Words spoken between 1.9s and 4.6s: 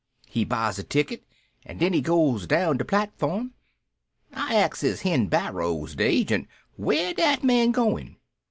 he goes down de patform. I